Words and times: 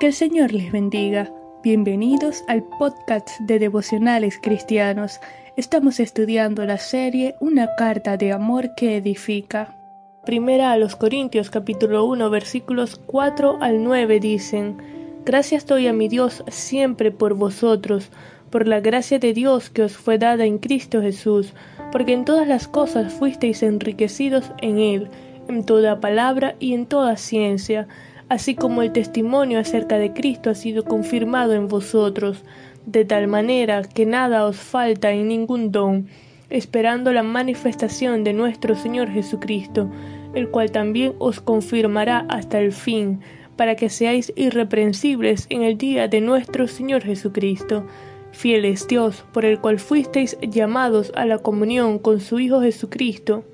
Que 0.00 0.06
el 0.06 0.14
Señor 0.14 0.54
les 0.54 0.72
bendiga. 0.72 1.30
Bienvenidos 1.62 2.42
al 2.48 2.62
podcast 2.62 3.28
de 3.40 3.58
devocionales 3.58 4.38
cristianos. 4.40 5.20
Estamos 5.58 6.00
estudiando 6.00 6.64
la 6.64 6.78
serie 6.78 7.34
Una 7.38 7.74
carta 7.76 8.16
de 8.16 8.32
amor 8.32 8.74
que 8.74 8.96
edifica. 8.96 9.76
Primera 10.24 10.72
a 10.72 10.78
los 10.78 10.96
Corintios 10.96 11.50
capítulo 11.50 12.06
1 12.06 12.30
versículos 12.30 12.98
4 13.04 13.58
al 13.60 13.84
9 13.84 14.20
dicen, 14.20 14.78
Gracias 15.26 15.66
doy 15.66 15.86
a 15.86 15.92
mi 15.92 16.08
Dios 16.08 16.44
siempre 16.48 17.10
por 17.10 17.34
vosotros, 17.34 18.08
por 18.48 18.66
la 18.66 18.80
gracia 18.80 19.18
de 19.18 19.34
Dios 19.34 19.68
que 19.68 19.82
os 19.82 19.98
fue 19.98 20.16
dada 20.16 20.46
en 20.46 20.56
Cristo 20.56 21.02
Jesús, 21.02 21.52
porque 21.92 22.14
en 22.14 22.24
todas 22.24 22.48
las 22.48 22.68
cosas 22.68 23.12
fuisteis 23.12 23.62
enriquecidos 23.62 24.50
en 24.62 24.78
Él, 24.78 25.10
en 25.46 25.66
toda 25.66 26.00
palabra 26.00 26.56
y 26.58 26.72
en 26.72 26.86
toda 26.86 27.18
ciencia, 27.18 27.86
así 28.30 28.54
como 28.54 28.82
el 28.82 28.92
testimonio 28.92 29.58
acerca 29.58 29.98
de 29.98 30.12
Cristo 30.12 30.50
ha 30.50 30.54
sido 30.54 30.84
confirmado 30.84 31.52
en 31.52 31.66
vosotros, 31.66 32.44
de 32.86 33.04
tal 33.04 33.26
manera 33.26 33.82
que 33.82 34.06
nada 34.06 34.46
os 34.46 34.56
falta 34.56 35.10
en 35.10 35.26
ningún 35.26 35.72
don, 35.72 36.06
esperando 36.48 37.12
la 37.12 37.24
manifestación 37.24 38.22
de 38.22 38.32
nuestro 38.32 38.76
Señor 38.76 39.10
Jesucristo, 39.10 39.90
el 40.32 40.48
cual 40.48 40.70
también 40.70 41.14
os 41.18 41.40
confirmará 41.40 42.24
hasta 42.28 42.60
el 42.60 42.72
fin, 42.72 43.20
para 43.56 43.74
que 43.74 43.90
seáis 43.90 44.32
irreprensibles 44.36 45.46
en 45.50 45.62
el 45.64 45.76
día 45.76 46.06
de 46.06 46.20
nuestro 46.20 46.68
Señor 46.68 47.02
Jesucristo. 47.02 47.84
Fiel 48.30 48.64
es 48.64 48.86
Dios, 48.86 49.24
por 49.32 49.44
el 49.44 49.58
cual 49.60 49.80
fuisteis 49.80 50.38
llamados 50.40 51.10
a 51.16 51.26
la 51.26 51.38
comunión 51.38 51.98
con 51.98 52.20
su 52.20 52.38
Hijo 52.38 52.60
Jesucristo, 52.60 53.44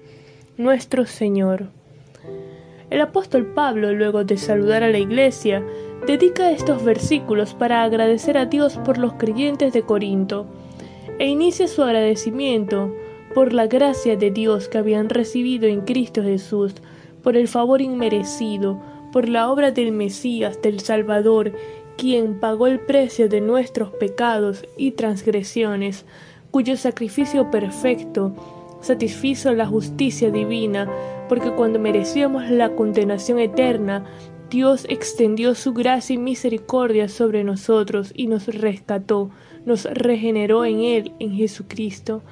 nuestro 0.58 1.06
Señor. 1.06 1.75
El 2.88 3.00
apóstol 3.00 3.46
Pablo, 3.46 3.92
luego 3.92 4.24
de 4.24 4.36
saludar 4.36 4.84
a 4.84 4.90
la 4.90 4.98
iglesia, 4.98 5.64
dedica 6.06 6.52
estos 6.52 6.84
versículos 6.84 7.54
para 7.54 7.82
agradecer 7.82 8.38
a 8.38 8.46
Dios 8.46 8.78
por 8.78 8.96
los 8.98 9.14
creyentes 9.14 9.72
de 9.72 9.82
Corinto, 9.82 10.46
e 11.18 11.26
inicia 11.26 11.66
su 11.66 11.82
agradecimiento 11.82 12.94
por 13.34 13.52
la 13.52 13.66
gracia 13.66 14.16
de 14.16 14.30
Dios 14.30 14.68
que 14.68 14.78
habían 14.78 15.08
recibido 15.08 15.66
en 15.66 15.80
Cristo 15.80 16.22
Jesús, 16.22 16.74
por 17.22 17.36
el 17.36 17.48
favor 17.48 17.80
inmerecido, 17.80 18.80
por 19.12 19.28
la 19.28 19.50
obra 19.50 19.72
del 19.72 19.90
Mesías, 19.90 20.62
del 20.62 20.80
Salvador, 20.80 21.52
quien 21.96 22.38
pagó 22.38 22.66
el 22.66 22.78
precio 22.78 23.28
de 23.28 23.40
nuestros 23.40 23.90
pecados 23.90 24.64
y 24.76 24.92
transgresiones, 24.92 26.04
cuyo 26.52 26.76
sacrificio 26.76 27.50
perfecto 27.50 28.34
satisfizo 28.86 29.52
la 29.52 29.66
justicia 29.66 30.30
divina, 30.30 30.90
porque 31.28 31.50
cuando 31.50 31.78
merecíamos 31.78 32.48
la 32.50 32.74
condenación 32.74 33.38
eterna, 33.38 34.04
Dios 34.50 34.86
extendió 34.88 35.54
su 35.54 35.72
gracia 35.72 36.14
y 36.14 36.18
misericordia 36.18 37.08
sobre 37.08 37.42
nosotros 37.42 38.12
y 38.14 38.28
nos 38.28 38.46
rescató, 38.46 39.30
nos 39.64 39.84
regeneró 39.84 40.64
en 40.64 40.80
Él, 40.80 41.12
en 41.18 41.32
Jesucristo. 41.32 42.22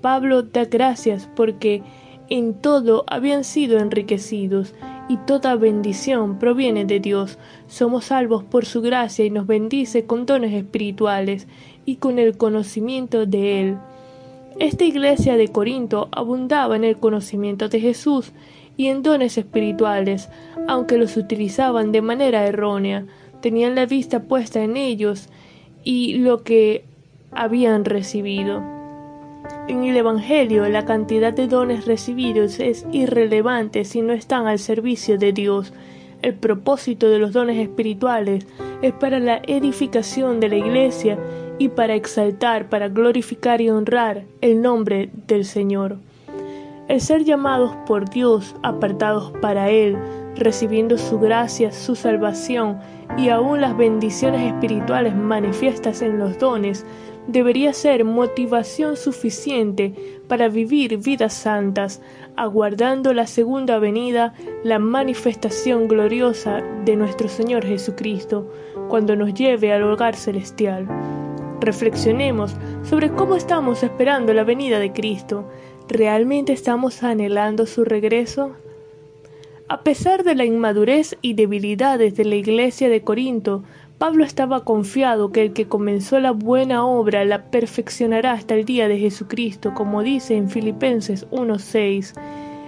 Pablo 0.00 0.42
da 0.42 0.66
gracias 0.66 1.28
porque 1.34 1.82
en 2.30 2.54
todo 2.54 3.04
habían 3.08 3.42
sido 3.42 3.78
enriquecidos 3.78 4.74
y 5.08 5.16
toda 5.16 5.56
bendición 5.56 6.38
proviene 6.38 6.84
de 6.84 7.00
Dios. 7.00 7.38
Somos 7.66 8.06
salvos 8.06 8.44
por 8.44 8.64
su 8.66 8.80
gracia 8.82 9.24
y 9.24 9.30
nos 9.30 9.46
bendice 9.46 10.04
con 10.04 10.26
dones 10.26 10.52
espirituales 10.52 11.48
y 11.84 11.96
con 11.96 12.18
el 12.18 12.36
conocimiento 12.36 13.26
de 13.26 13.60
Él. 13.60 13.78
Esta 14.58 14.84
iglesia 14.84 15.36
de 15.36 15.48
Corinto 15.48 16.08
abundaba 16.10 16.74
en 16.74 16.82
el 16.82 16.96
conocimiento 16.96 17.68
de 17.68 17.78
Jesús 17.78 18.32
y 18.76 18.88
en 18.88 19.04
dones 19.04 19.38
espirituales, 19.38 20.28
aunque 20.66 20.98
los 20.98 21.16
utilizaban 21.16 21.92
de 21.92 22.02
manera 22.02 22.44
errónea, 22.44 23.06
tenían 23.40 23.76
la 23.76 23.86
vista 23.86 24.24
puesta 24.24 24.60
en 24.64 24.76
ellos 24.76 25.28
y 25.84 26.18
lo 26.18 26.42
que 26.42 26.84
habían 27.30 27.84
recibido. 27.84 28.60
En 29.68 29.84
el 29.84 29.96
Evangelio 29.96 30.68
la 30.68 30.84
cantidad 30.84 31.32
de 31.32 31.46
dones 31.46 31.86
recibidos 31.86 32.58
es 32.58 32.84
irrelevante 32.90 33.84
si 33.84 34.02
no 34.02 34.12
están 34.12 34.48
al 34.48 34.58
servicio 34.58 35.18
de 35.18 35.32
Dios. 35.32 35.72
El 36.20 36.34
propósito 36.34 37.08
de 37.08 37.20
los 37.20 37.32
dones 37.32 37.58
espirituales 37.58 38.44
es 38.82 38.92
para 38.92 39.20
la 39.20 39.40
edificación 39.46 40.40
de 40.40 40.48
la 40.48 40.56
Iglesia 40.56 41.16
y 41.58 41.68
para 41.68 41.94
exaltar, 41.94 42.68
para 42.68 42.88
glorificar 42.88 43.60
y 43.60 43.70
honrar 43.70 44.24
el 44.40 44.62
nombre 44.62 45.10
del 45.26 45.44
Señor. 45.44 45.98
El 46.88 47.00
ser 47.00 47.24
llamados 47.24 47.76
por 47.86 48.08
Dios, 48.08 48.54
apartados 48.62 49.32
para 49.42 49.68
Él, 49.68 49.96
recibiendo 50.36 50.96
su 50.96 51.18
gracia, 51.18 51.72
su 51.72 51.94
salvación 51.94 52.78
y 53.16 53.28
aún 53.28 53.60
las 53.60 53.76
bendiciones 53.76 54.52
espirituales 54.52 55.14
manifiestas 55.14 56.00
en 56.00 56.18
los 56.18 56.38
dones, 56.38 56.86
debería 57.26 57.74
ser 57.74 58.04
motivación 58.04 58.96
suficiente 58.96 60.20
para 60.28 60.48
vivir 60.48 60.96
vidas 60.96 61.34
santas, 61.34 62.00
aguardando 62.36 63.12
la 63.12 63.26
segunda 63.26 63.78
venida, 63.78 64.32
la 64.64 64.78
manifestación 64.78 65.88
gloriosa 65.88 66.62
de 66.86 66.96
nuestro 66.96 67.28
Señor 67.28 67.66
Jesucristo, 67.66 68.50
cuando 68.88 69.14
nos 69.14 69.34
lleve 69.34 69.72
al 69.72 69.82
hogar 69.82 70.16
celestial. 70.16 70.88
Reflexionemos 71.60 72.54
sobre 72.84 73.10
cómo 73.10 73.34
estamos 73.34 73.82
esperando 73.82 74.32
la 74.32 74.44
venida 74.44 74.78
de 74.78 74.92
Cristo. 74.92 75.48
¿Realmente 75.88 76.52
estamos 76.52 77.02
anhelando 77.02 77.66
su 77.66 77.84
regreso? 77.84 78.52
A 79.68 79.82
pesar 79.82 80.24
de 80.24 80.34
la 80.34 80.44
inmadurez 80.44 81.16
y 81.20 81.34
debilidades 81.34 82.16
de 82.16 82.24
la 82.24 82.36
iglesia 82.36 82.88
de 82.88 83.02
Corinto, 83.02 83.64
Pablo 83.98 84.24
estaba 84.24 84.64
confiado 84.64 85.32
que 85.32 85.42
el 85.42 85.52
que 85.52 85.66
comenzó 85.66 86.20
la 86.20 86.30
buena 86.30 86.86
obra 86.86 87.24
la 87.24 87.50
perfeccionará 87.50 88.32
hasta 88.32 88.54
el 88.54 88.64
día 88.64 88.86
de 88.86 88.98
Jesucristo, 88.98 89.74
como 89.74 90.02
dice 90.02 90.36
en 90.36 90.48
Filipenses 90.48 91.28
1.6. 91.30 92.14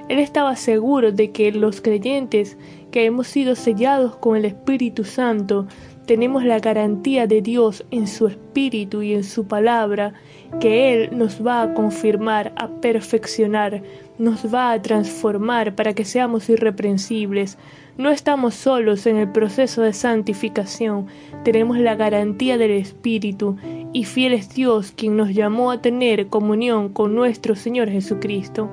Él 0.09 0.19
estaba 0.19 0.57
seguro 0.57 1.12
de 1.12 1.31
que 1.31 1.53
los 1.53 1.81
creyentes 1.81 2.59
que 2.91 3.05
hemos 3.05 3.28
sido 3.28 3.55
sellados 3.55 4.17
con 4.17 4.37
el 4.37 4.45
Espíritu 4.45 5.05
Santo 5.05 5.69
tenemos 6.10 6.43
la 6.43 6.59
garantía 6.59 7.28
de 7.28 7.41
Dios 7.41 7.84
en 7.93 8.09
su 8.09 8.26
Espíritu 8.26 9.00
y 9.00 9.15
en 9.15 9.22
su 9.22 9.47
palabra, 9.47 10.12
que 10.59 10.93
Él 10.93 11.16
nos 11.16 11.47
va 11.47 11.62
a 11.62 11.72
confirmar, 11.72 12.53
a 12.56 12.66
perfeccionar, 12.66 13.84
nos 14.19 14.53
va 14.53 14.72
a 14.72 14.82
transformar 14.82 15.76
para 15.76 15.94
que 15.94 16.04
seamos 16.04 16.50
irreprensibles. 16.50 17.59
No 17.97 18.10
estamos 18.10 18.56
solos 18.56 19.06
en 19.06 19.19
el 19.19 19.31
proceso 19.31 19.82
de 19.82 19.93
santificación, 19.93 21.06
tenemos 21.44 21.78
la 21.78 21.94
garantía 21.94 22.59
del 22.59 22.72
Espíritu, 22.72 23.56
y 23.92 24.03
fiel 24.03 24.32
es 24.32 24.53
Dios 24.53 24.91
quien 24.91 25.16
nos 25.16 25.32
llamó 25.32 25.71
a 25.71 25.81
tener 25.81 26.27
comunión 26.27 26.88
con 26.88 27.15
nuestro 27.15 27.54
Señor 27.54 27.88
Jesucristo. 27.88 28.69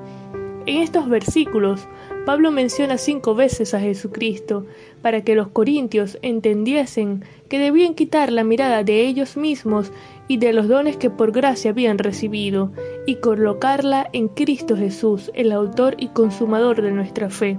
En 0.68 0.82
estos 0.82 1.08
versículos, 1.08 1.88
Pablo 2.26 2.50
menciona 2.50 2.98
cinco 2.98 3.34
veces 3.34 3.72
a 3.72 3.80
Jesucristo 3.80 4.66
para 5.00 5.22
que 5.22 5.34
los 5.34 5.48
corintios 5.48 6.18
entendiesen 6.20 7.24
que 7.48 7.58
debían 7.58 7.94
quitar 7.94 8.30
la 8.30 8.44
mirada 8.44 8.84
de 8.84 9.06
ellos 9.06 9.38
mismos 9.38 9.90
y 10.28 10.36
de 10.36 10.52
los 10.52 10.68
dones 10.68 10.98
que 10.98 11.08
por 11.08 11.32
gracia 11.32 11.70
habían 11.70 11.96
recibido 11.96 12.70
y 13.06 13.14
colocarla 13.14 14.10
en 14.12 14.28
Cristo 14.28 14.76
Jesús, 14.76 15.30
el 15.32 15.52
autor 15.52 15.94
y 15.96 16.08
consumador 16.08 16.82
de 16.82 16.90
nuestra 16.90 17.30
fe. 17.30 17.58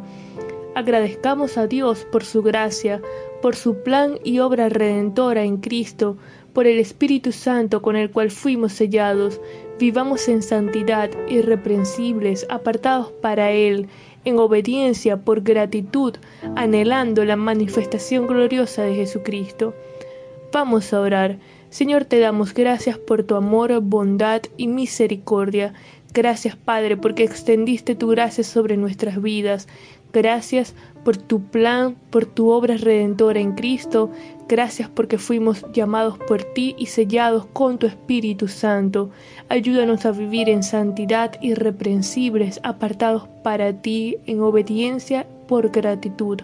Agradezcamos 0.76 1.58
a 1.58 1.66
Dios 1.66 2.06
por 2.12 2.24
su 2.24 2.44
gracia, 2.44 3.02
por 3.42 3.56
su 3.56 3.82
plan 3.82 4.20
y 4.24 4.38
obra 4.38 4.70
redentora 4.70 5.46
en 5.46 5.58
Cristo, 5.58 6.18
por 6.54 6.68
el 6.68 6.80
Espíritu 6.80 7.32
Santo 7.32 7.82
con 7.82 7.96
el 7.96 8.12
cual 8.12 8.32
fuimos 8.32 8.74
sellados, 8.74 9.40
vivamos 9.80 10.28
en 10.28 10.42
santidad, 10.42 11.10
irreprensibles, 11.30 12.46
apartados 12.50 13.12
para 13.22 13.52
Él, 13.52 13.88
en 14.26 14.38
obediencia 14.38 15.18
por 15.18 15.42
gratitud, 15.42 16.16
anhelando 16.56 17.24
la 17.26 17.36
manifestación 17.36 18.28
gloriosa 18.28 18.84
de 18.84 18.96
Jesucristo. 18.96 19.74
Vamos 20.52 20.94
a 20.94 21.00
orar. 21.00 21.38
Señor, 21.70 22.06
te 22.06 22.20
damos 22.20 22.54
gracias 22.54 22.98
por 22.98 23.24
tu 23.24 23.36
amor, 23.36 23.80
bondad 23.82 24.42
y 24.58 24.68
misericordia. 24.68 25.74
Gracias, 26.14 26.56
Padre, 26.56 26.98
porque 26.98 27.24
extendiste 27.24 27.96
tu 27.96 28.08
gracia 28.08 28.44
sobre 28.44 28.78
nuestras 28.78 29.22
vidas. 29.22 29.68
Gracias 30.12 30.74
por 31.06 31.18
tu 31.18 31.42
plan, 31.44 31.96
por 32.10 32.26
tu 32.26 32.50
obra 32.50 32.78
redentora 32.78 33.40
en 33.40 33.54
Cristo. 33.54 34.10
Gracias 34.48 34.90
porque 34.90 35.20
fuimos 35.20 35.64
llamados 35.72 36.18
por 36.18 36.44
ti 36.44 36.76
y 36.80 36.88
sellados 36.88 37.46
con 37.54 37.78
tu 37.78 37.86
Espíritu 37.86 38.48
Santo. 38.48 39.12
Ayúdanos 39.50 40.08
a 40.08 40.12
vivir 40.12 40.50
en 40.50 40.64
santidad 40.64 41.40
irreprensibles, 41.42 42.60
apartados 42.64 43.28
para 43.44 43.72
ti 43.74 44.18
en 44.26 44.42
obediencia 44.42 45.28
por 45.48 45.70
gratitud, 45.70 46.40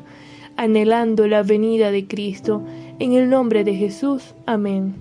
anhelando 0.57 1.27
la 1.27 1.41
venida 1.41 1.89
de 1.89 2.05
Cristo. 2.05 2.61
En 2.99 3.13
el 3.13 3.29
nombre 3.29 3.63
de 3.63 3.73
Jesús. 3.73 4.35
Amén. 4.45 4.93